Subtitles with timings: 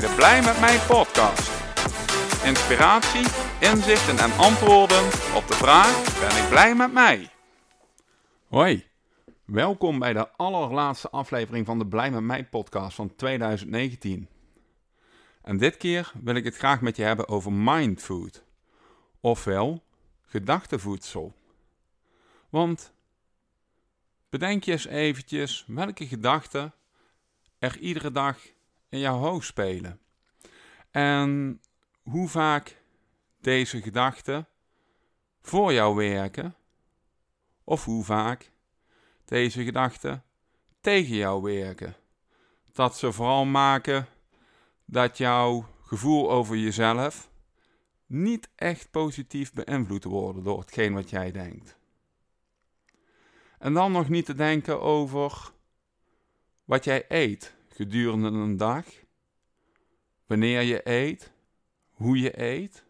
[0.00, 1.50] bij de Blij met mij podcast.
[2.44, 3.26] Inspiratie,
[3.60, 5.04] inzichten en antwoorden
[5.34, 7.30] op de vraag: ben ik blij met mij?
[8.46, 8.86] Hoi,
[9.44, 14.28] welkom bij de allerlaatste aflevering van de Blij met mij podcast van 2019.
[15.42, 18.44] En dit keer wil ik het graag met je hebben over mindfood,
[19.20, 19.82] ofwel
[20.26, 21.34] gedachtevoedsel.
[22.50, 22.92] Want
[24.28, 26.74] bedenk je eens eventjes welke gedachten
[27.58, 28.38] er iedere dag
[28.88, 30.00] in jouw hoofd spelen.
[30.90, 31.60] En
[32.02, 32.82] hoe vaak
[33.40, 34.48] deze gedachten
[35.40, 36.54] voor jou werken,
[37.64, 38.50] of hoe vaak
[39.24, 40.24] deze gedachten
[40.80, 41.96] tegen jou werken.
[42.72, 44.06] Dat ze vooral maken
[44.84, 47.30] dat jouw gevoel over jezelf
[48.06, 51.76] niet echt positief beïnvloed worden door hetgeen wat jij denkt.
[53.58, 55.52] En dan nog niet te denken over
[56.64, 58.84] wat jij eet gedurende een dag,
[60.26, 61.32] wanneer je eet,
[61.90, 62.84] hoe je eet,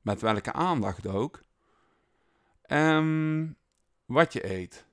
[0.00, 1.42] met welke aandacht ook,
[2.62, 3.56] en
[4.04, 4.86] wat je eet.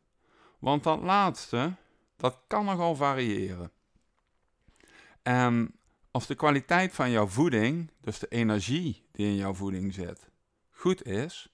[0.59, 1.75] Want dat laatste,
[2.15, 3.71] dat kan nogal variëren.
[5.21, 5.75] En
[6.11, 10.29] als de kwaliteit van jouw voeding, dus de energie die in jouw voeding zit,
[10.69, 11.53] goed is,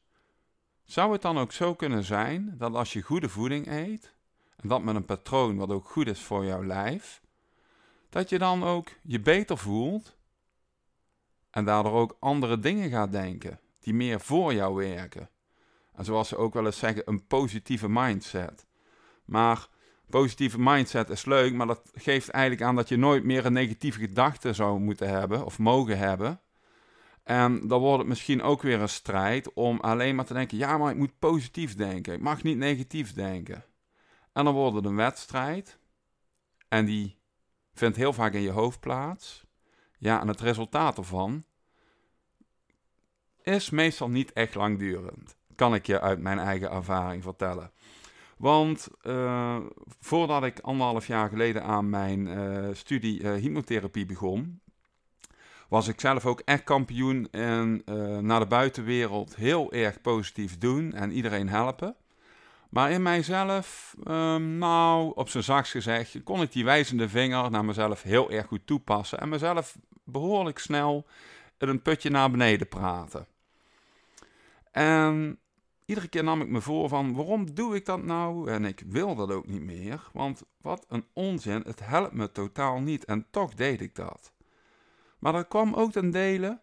[0.83, 4.13] zou het dan ook zo kunnen zijn dat als je goede voeding eet,
[4.55, 7.23] en dat met een patroon wat ook goed is voor jouw lijf,
[8.15, 10.15] dat je dan ook je beter voelt
[11.49, 15.29] en daardoor ook andere dingen gaat denken die meer voor jou werken.
[15.93, 18.65] En zoals ze ook wel eens zeggen, een positieve mindset.
[19.25, 19.67] Maar
[20.09, 23.99] positieve mindset is leuk, maar dat geeft eigenlijk aan dat je nooit meer een negatieve
[23.99, 26.39] gedachte zou moeten hebben of mogen hebben.
[27.23, 30.77] En dan wordt het misschien ook weer een strijd om alleen maar te denken: ja,
[30.77, 32.13] maar ik moet positief denken.
[32.13, 33.65] Ik mag niet negatief denken.
[34.33, 35.79] En dan wordt het een wedstrijd.
[36.67, 37.23] En die
[37.75, 39.45] vindt heel vaak in je hoofd plaats.
[39.97, 41.43] Ja, en het resultaat ervan
[43.41, 45.37] is meestal niet echt langdurend.
[45.55, 47.71] Kan ik je uit mijn eigen ervaring vertellen.
[48.37, 49.57] Want uh,
[49.99, 54.61] voordat ik anderhalf jaar geleden aan mijn uh, studie uh, hypnotherapie begon,
[55.69, 57.81] was ik zelf ook echt kampioen in
[58.25, 61.95] naar de buitenwereld heel erg positief doen en iedereen helpen.
[62.75, 67.65] Maar in mijzelf, um, nou, op zijn zachtst gezegd, kon ik die wijzende vinger naar
[67.65, 71.05] mezelf heel erg goed toepassen en mezelf behoorlijk snel
[71.57, 73.27] in een putje naar beneden praten.
[74.71, 75.39] En
[75.85, 78.51] iedere keer nam ik me voor van waarom doe ik dat nou?
[78.51, 82.79] En ik wil dat ook niet meer, want wat een onzin, het helpt me totaal
[82.79, 84.33] niet en toch deed ik dat.
[85.19, 86.59] Maar dat kwam ook ten dele,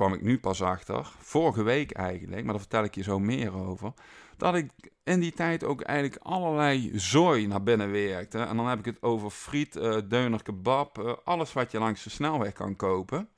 [0.00, 3.54] kwam ik nu pas achter, vorige week eigenlijk, maar daar vertel ik je zo meer
[3.54, 3.92] over,
[4.36, 4.70] dat ik
[5.04, 8.38] in die tijd ook eigenlijk allerlei zooi naar binnen werkte.
[8.38, 12.02] En dan heb ik het over friet, uh, deuner, kebab, uh, alles wat je langs
[12.02, 13.28] de snelweg kan kopen.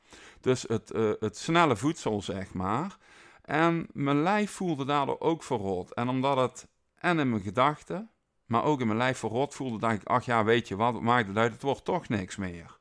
[0.41, 2.97] Dus het, uh, het snelle voedsel, zeg maar.
[3.43, 5.95] En mijn lijf voelde daardoor ook verrot.
[5.95, 6.69] En omdat het
[6.99, 8.11] en in mijn gedachten,
[8.47, 11.29] maar ook in mijn lijf verrot voelde, dacht ik, ach ja, weet je wat, maakt
[11.29, 12.81] het uit, het wordt toch niks meer.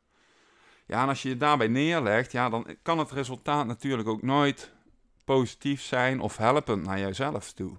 [0.91, 4.71] Ja, en als je je daarbij neerlegt, ja, dan kan het resultaat natuurlijk ook nooit
[5.25, 7.77] positief zijn of helpend naar jezelf toe.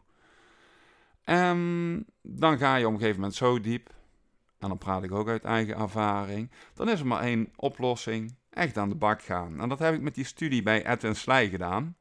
[1.24, 3.90] En dan ga je op een gegeven moment zo diep,
[4.58, 8.76] en dan praat ik ook uit eigen ervaring, dan is er maar één oplossing, echt
[8.76, 9.60] aan de bak gaan.
[9.60, 11.96] En dat heb ik met die studie bij Edwin Slij gedaan.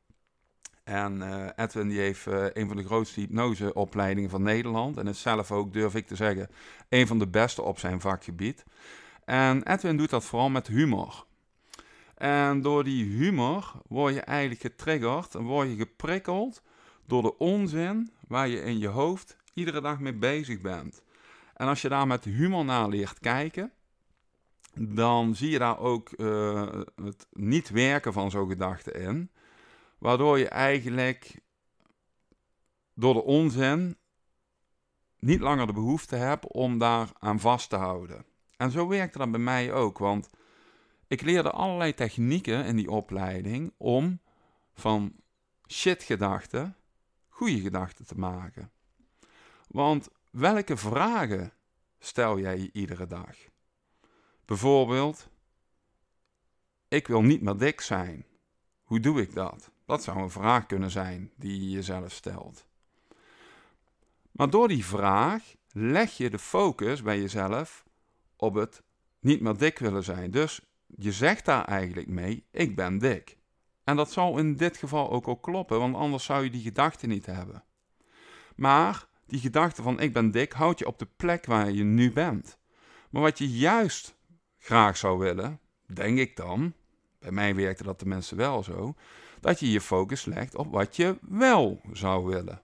[0.84, 4.98] En uh, Edwin die heeft uh, een van de grootste hypnoseopleidingen van Nederland.
[4.98, 6.50] En is zelf ook, durf ik te zeggen,
[6.90, 8.64] een van de beste op zijn vakgebied.
[9.32, 11.26] En Edwin doet dat vooral met humor.
[12.16, 16.62] En door die humor word je eigenlijk getriggerd en word je geprikkeld
[17.06, 21.04] door de onzin waar je in je hoofd iedere dag mee bezig bent.
[21.54, 23.72] En als je daar met humor naar leert kijken,
[24.74, 29.32] dan zie je daar ook uh, het niet werken van zo'n gedachte in.
[29.98, 31.42] Waardoor je eigenlijk
[32.94, 33.98] door de onzin
[35.20, 38.30] niet langer de behoefte hebt om daar aan vast te houden.
[38.62, 40.30] En zo werkte dat bij mij ook, want
[41.08, 44.20] ik leerde allerlei technieken in die opleiding om
[44.74, 45.16] van
[45.68, 46.76] shit-gedachten
[47.28, 48.72] goede gedachten te maken.
[49.68, 51.54] Want welke vragen
[52.00, 53.36] stel jij je iedere dag?
[54.46, 55.30] Bijvoorbeeld,
[56.88, 58.26] ik wil niet meer dik zijn.
[58.84, 59.72] Hoe doe ik dat?
[59.86, 62.66] Dat zou een vraag kunnen zijn die je jezelf stelt.
[64.32, 67.90] Maar door die vraag leg je de focus bij jezelf
[68.42, 68.84] op het
[69.20, 70.32] niet meer dik willen zijn.
[70.32, 73.38] Dus je zegt daar eigenlijk mee: ik ben dik.
[73.84, 77.08] En dat zal in dit geval ook al kloppen, want anders zou je die gedachte
[77.08, 77.64] niet hebben.
[78.56, 82.12] Maar die gedachte van ik ben dik houdt je op de plek waar je nu
[82.14, 82.58] bent.
[83.10, 84.16] Maar wat je juist
[84.58, 86.74] graag zou willen, denk ik dan,
[87.20, 88.96] bij mij werkte dat tenminste wel zo,
[89.40, 92.62] dat je je focus legt op wat je wel zou willen.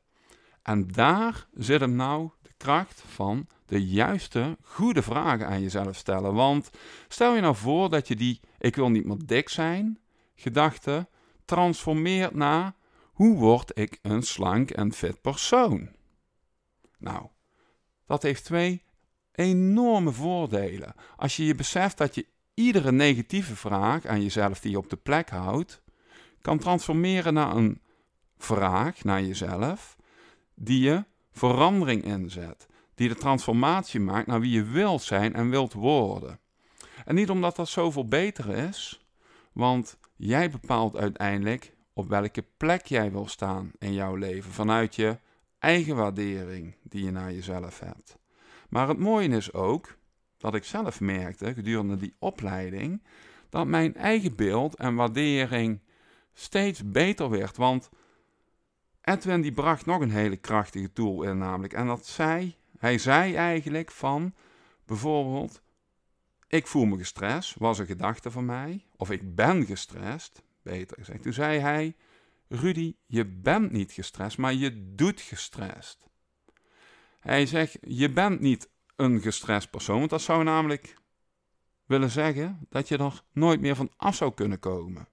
[0.62, 6.34] En daar zit hem nou de kracht van de juiste, goede vragen aan jezelf stellen.
[6.34, 6.70] Want
[7.08, 10.00] stel je nou voor dat je die ik wil niet meer dik zijn
[10.36, 11.08] gedachte
[11.46, 15.90] transformeert naar hoe word ik een slank en fit persoon?
[16.98, 17.28] Nou,
[18.06, 18.84] dat heeft twee
[19.32, 20.94] enorme voordelen.
[21.16, 24.96] Als je je beseft dat je iedere negatieve vraag aan jezelf die je op de
[24.96, 25.82] plek houdt,
[26.42, 27.82] kan transformeren naar een
[28.38, 29.96] vraag naar jezelf
[30.56, 31.06] die je
[31.38, 36.40] verandering inzet, die de transformatie maakt naar wie je wilt zijn en wilt worden.
[37.06, 39.06] En niet omdat dat zoveel beter is,
[39.52, 45.18] want jij bepaalt uiteindelijk op welke plek jij wil staan in jouw leven vanuit je
[45.60, 48.18] eigen waardering die je naar jezelf hebt.
[48.70, 49.98] Maar het mooie is ook
[50.38, 53.04] dat ik zelf merkte gedurende die opleiding
[53.50, 55.82] dat mijn eigen beeld en waardering
[56.34, 57.58] steeds beter werd.
[57.58, 57.90] Want
[59.08, 61.74] Edwin die bracht nog een hele krachtige tool in namelijk.
[61.74, 64.34] En dat zei, hij zei eigenlijk van
[64.86, 65.62] bijvoorbeeld,
[66.48, 68.86] ik voel me gestrest, was een gedachte van mij.
[68.96, 71.22] Of ik ben gestrest, beter gezegd.
[71.22, 71.96] Toen zei hij,
[72.48, 76.08] Rudy, je bent niet gestrest, maar je doet gestrest.
[77.20, 80.96] Hij zegt, je bent niet een gestrest persoon, want dat zou namelijk
[81.86, 85.08] willen zeggen dat je er nooit meer van af zou kunnen komen.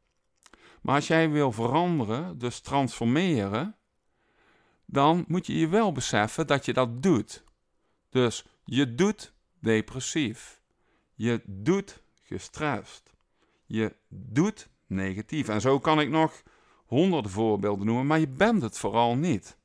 [0.83, 3.77] Maar als jij wil veranderen, dus transformeren,
[4.87, 7.45] dan moet je je wel beseffen dat je dat doet.
[8.11, 10.61] Dus je doet depressief.
[11.15, 13.13] Je doet gestrest.
[13.67, 15.49] Je doet negatief.
[15.49, 16.43] En zo kan ik nog
[16.87, 19.57] honderden voorbeelden noemen, maar je bent het vooral niet.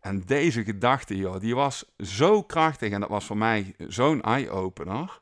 [0.00, 5.20] En deze gedachte, joh, die was zo krachtig en dat was voor mij zo'n eye-opener,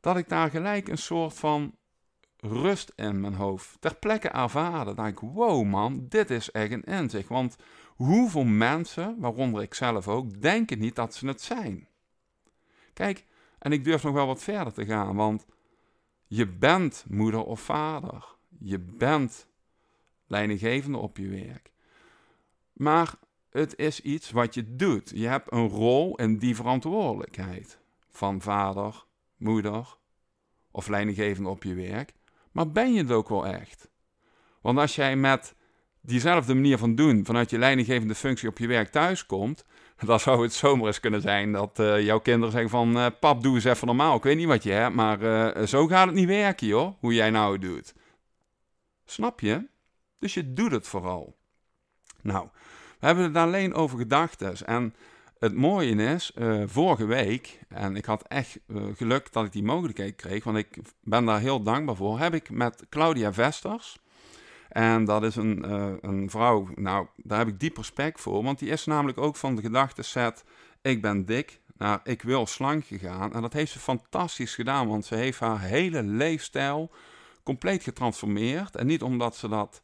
[0.00, 1.74] dat ik daar gelijk een soort van
[2.36, 4.96] rust in mijn hoofd ter plekke ervaren.
[4.96, 7.28] Dat ik, wow man, dit is echt een inzicht.
[7.28, 7.56] Want
[8.04, 11.88] hoeveel mensen, waaronder ik zelf ook, denken niet dat ze het zijn?
[12.92, 13.24] Kijk,
[13.58, 15.46] en ik durf nog wel wat verder te gaan, want
[16.26, 18.24] je bent moeder of vader.
[18.58, 19.46] Je bent
[20.26, 21.72] leidinggevende op je werk.
[22.72, 23.14] Maar
[23.50, 25.10] het is iets wat je doet.
[25.14, 27.78] Je hebt een rol in die verantwoordelijkheid
[28.10, 29.04] van vader,
[29.36, 29.96] moeder
[30.70, 32.12] of leidinggevende op je werk.
[32.52, 33.90] Maar ben je het ook wel echt?
[34.60, 35.54] Want als jij met
[36.02, 39.64] diezelfde manier van doen vanuit je leidinggevende functie op je werk thuiskomt,
[40.06, 42.96] dan zou het zomaar eens kunnen zijn dat uh, jouw kinderen zeggen van...
[42.96, 44.16] Uh, pap, doe eens even normaal.
[44.16, 46.94] Ik weet niet wat je hebt, maar uh, zo gaat het niet werken, joh.
[47.00, 47.94] Hoe jij nou doet.
[49.04, 49.66] Snap je?
[50.18, 51.36] Dus je doet het vooral.
[52.20, 52.48] Nou,
[53.00, 54.66] we hebben het alleen over gedachten.
[54.66, 54.94] En
[55.38, 56.32] het mooie is,
[56.66, 58.58] vorige week, en ik had echt
[58.94, 62.50] geluk dat ik die mogelijkheid kreeg, want ik ben daar heel dankbaar voor, heb ik
[62.50, 64.01] met Claudia Vesters...
[64.72, 68.42] En dat is een, uh, een vrouw, nou, daar heb ik diep respect voor.
[68.42, 70.44] Want die is namelijk ook van de gedachteset,
[70.82, 73.32] ik ben dik, naar ik wil slank gegaan.
[73.32, 76.90] En dat heeft ze fantastisch gedaan, want ze heeft haar hele leefstijl
[77.42, 78.76] compleet getransformeerd.
[78.76, 79.82] En niet omdat ze dat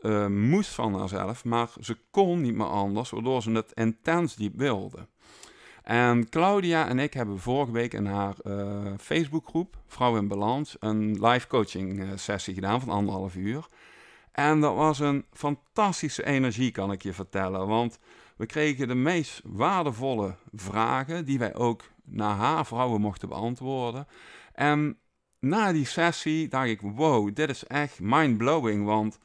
[0.00, 4.56] uh, moest van haarzelf, maar ze kon niet meer anders, waardoor ze het intens diep
[4.56, 5.06] wilde.
[5.82, 11.26] En Claudia en ik hebben vorige week in haar uh, Facebookgroep, Vrouw in Balans, een
[11.26, 13.66] live coaching sessie gedaan van anderhalf uur.
[14.32, 17.66] En dat was een fantastische energie, kan ik je vertellen.
[17.66, 17.98] Want
[18.36, 24.06] we kregen de meest waardevolle vragen, die wij ook naar haar vrouwen mochten beantwoorden.
[24.52, 24.98] En
[25.38, 28.84] na die sessie dacht ik: wow, dit is echt mind-blowing.
[28.84, 29.18] Want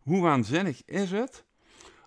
[0.00, 1.44] hoe waanzinnig is het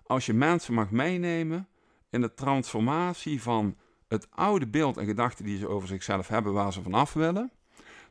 [0.06, 1.68] als je mensen mag meenemen
[2.10, 3.76] in de transformatie van
[4.08, 7.52] het oude beeld en gedachten die ze over zichzelf hebben, waar ze vanaf willen,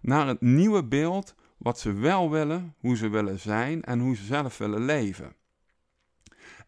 [0.01, 4.23] naar het nieuwe beeld wat ze wel willen, hoe ze willen zijn en hoe ze
[4.23, 5.35] zelf willen leven.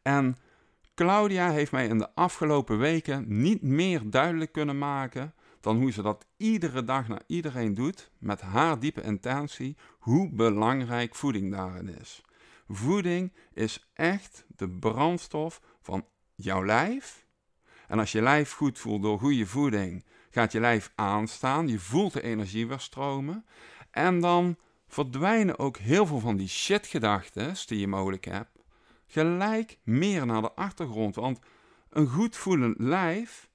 [0.02, 0.36] En
[0.94, 6.02] Claudia heeft mij in de afgelopen weken niet meer duidelijk kunnen maken dan hoe ze
[6.02, 12.22] dat iedere dag naar iedereen doet, met haar diepe intentie, hoe belangrijk voeding daarin is.
[12.68, 17.26] Voeding is echt de brandstof van jouw lijf.
[17.88, 21.68] En als je lijf goed voelt door goede voeding, gaat je lijf aanstaan.
[21.68, 23.46] Je voelt de energie weer stromen.
[23.92, 24.58] En dan
[24.96, 28.60] verdwijnen ook heel veel van die shitgedachten die je mogelijk hebt,
[29.08, 31.16] gelijk meer naar de achtergrond.
[31.16, 31.40] Want
[31.90, 33.50] een goed voelend lijf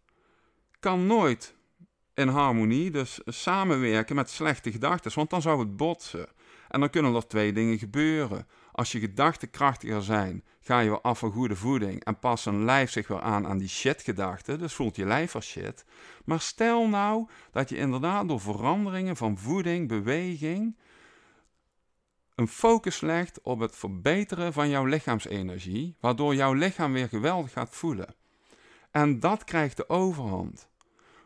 [0.81, 1.55] kan nooit
[2.15, 6.29] in harmonie, dus samenwerken met slechte gedachten, want dan zou het botsen.
[6.69, 8.47] En dan kunnen er twee dingen gebeuren.
[8.73, 12.65] Als je gedachten krachtiger zijn, ga je weer af van goede voeding en past een
[12.65, 14.59] lijf zich weer aan aan die shit-gedachten.
[14.59, 15.85] Dus voelt je lijf als shit.
[16.25, 20.77] Maar stel nou dat je inderdaad door veranderingen van voeding, beweging,
[22.41, 27.71] een focus legt op het verbeteren van jouw lichaamsenergie, waardoor jouw lichaam weer geweldig gaat
[27.71, 28.15] voelen.
[28.91, 30.69] En dat krijgt de overhand.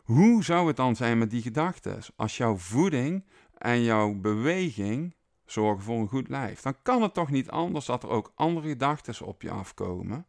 [0.03, 1.99] Hoe zou het dan zijn met die gedachten?
[2.15, 3.25] Als jouw voeding
[3.57, 8.03] en jouw beweging zorgen voor een goed lijf, dan kan het toch niet anders dat
[8.03, 10.25] er ook andere gedachten op je afkomen.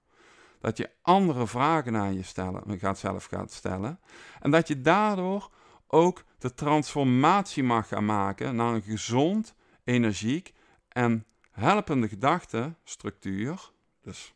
[0.60, 4.00] Dat je andere vragen aan je gaat zelf gaat stellen.
[4.40, 5.50] En dat je daardoor
[5.86, 10.54] ook de transformatie mag gaan maken naar een gezond, energiek
[10.96, 13.70] en helpende gedachtenstructuur.
[14.02, 14.34] Dus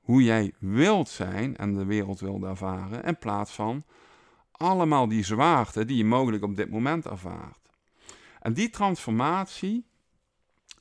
[0.00, 3.84] hoe jij wilt zijn en de wereld wilt ervaren, in plaats van
[4.50, 7.70] allemaal die zwaarte die je mogelijk op dit moment ervaart.
[8.40, 9.86] En die transformatie,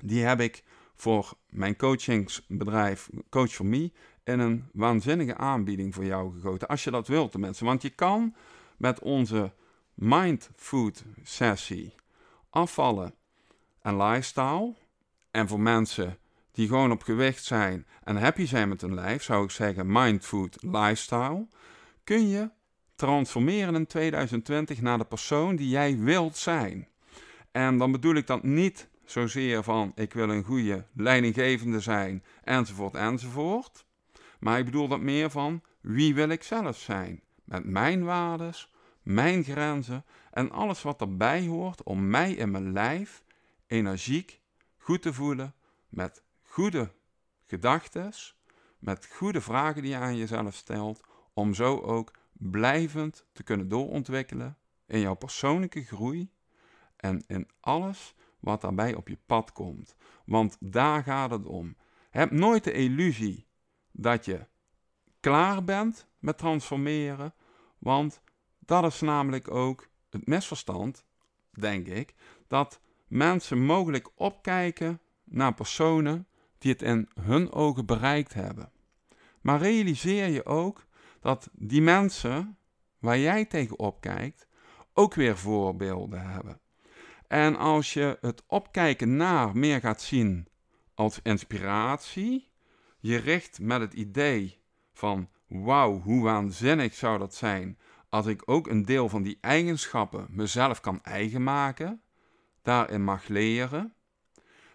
[0.04, 0.64] die heb ik
[0.96, 3.92] voor mijn coachingsbedrijf Coach for Me
[4.24, 6.68] in een waanzinnige aanbieding voor jou gegoten.
[6.68, 7.66] Als je dat wilt, mensen.
[7.66, 8.36] Want je kan
[8.78, 9.54] met onze
[9.94, 11.96] Mind Food sessie
[12.50, 13.16] afvallen
[13.82, 14.82] en lifestyle.
[15.34, 16.18] En voor mensen
[16.52, 20.26] die gewoon op gewicht zijn en happy zijn met hun lijf, zou ik zeggen Mind
[20.26, 21.48] Food Lifestyle,
[22.04, 22.50] kun je
[22.96, 26.88] transformeren in 2020 naar de persoon die jij wilt zijn.
[27.52, 32.96] En dan bedoel ik dat niet zozeer van ik wil een goede leidinggevende zijn, enzovoort,
[32.96, 33.86] enzovoort.
[34.40, 37.22] Maar ik bedoel dat meer van wie wil ik zelf zijn?
[37.44, 43.24] Met mijn waardes, mijn grenzen en alles wat erbij hoort om mij in mijn lijf
[43.68, 44.42] energiek
[44.84, 45.56] goed te voelen,
[45.90, 46.94] met goede
[47.46, 48.14] gedachten,
[48.80, 51.02] met goede vragen die je aan jezelf stelt,
[51.34, 56.32] om zo ook blijvend te kunnen doorontwikkelen in jouw persoonlijke groei
[56.96, 59.96] en in alles wat daarbij op je pad komt.
[60.26, 61.76] Want daar gaat het om.
[62.10, 63.48] Heb nooit de illusie
[63.92, 64.48] dat je
[65.20, 67.34] klaar bent met transformeren,
[67.78, 68.22] want
[68.60, 71.06] dat is namelijk ook het misverstand,
[71.52, 72.14] denk ik,
[72.48, 72.82] dat
[73.14, 76.28] mensen mogelijk opkijken naar personen
[76.58, 78.72] die het in hun ogen bereikt hebben.
[79.42, 80.86] Maar realiseer je ook
[81.20, 82.58] dat die mensen
[83.00, 84.48] waar jij tegenop kijkt
[84.94, 86.60] ook weer voorbeelden hebben.
[87.28, 90.48] En als je het opkijken naar meer gaat zien
[90.94, 92.50] als inspiratie,
[93.00, 94.62] je richt met het idee
[94.94, 97.78] van wauw, hoe waanzinnig zou dat zijn
[98.10, 102.02] als ik ook een deel van die eigenschappen mezelf kan eigen maken,
[102.64, 103.94] daarin mag leren,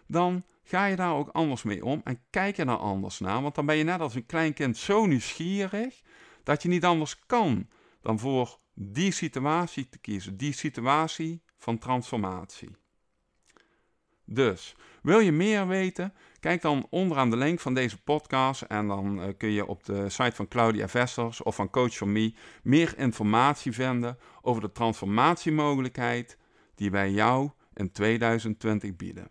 [0.07, 3.41] dan ga je daar ook anders mee om en kijk je daar anders naar.
[3.41, 6.01] Want dan ben je net als een klein kind zo nieuwsgierig
[6.43, 7.67] dat je niet anders kan
[8.01, 12.69] dan voor die situatie te kiezen, die situatie van transformatie.
[14.31, 16.13] Dus, wil je meer weten?
[16.39, 20.09] Kijk dan onderaan de link van deze podcast en dan uh, kun je op de
[20.09, 26.37] site van Claudia Vesters of van Coach for Me meer informatie vinden over de transformatiemogelijkheid
[26.75, 29.29] die wij jou in 2020 bieden.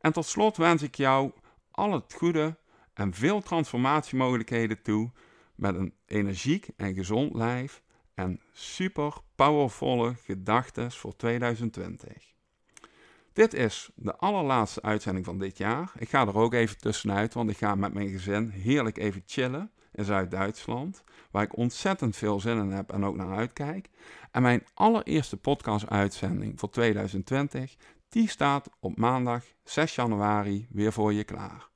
[0.00, 1.32] En tot slot wens ik jou
[1.70, 2.56] al het goede
[2.94, 5.10] en veel transformatiemogelijkheden toe
[5.54, 7.82] met een energiek en gezond lijf
[8.14, 12.32] en super powervolle gedachten voor 2020.
[13.32, 15.92] Dit is de allerlaatste uitzending van dit jaar.
[15.98, 19.72] Ik ga er ook even tussenuit, want ik ga met mijn gezin heerlijk even chillen
[20.04, 23.90] Zuid-Duitsland, waar ik ontzettend veel zin in heb en ook naar uitkijk.
[24.30, 27.76] En mijn allereerste podcast-uitzending voor 2020,
[28.08, 31.69] die staat op maandag 6 januari weer voor je klaar.